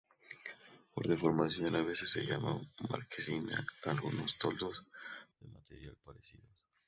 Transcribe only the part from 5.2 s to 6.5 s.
de materiales parecidos.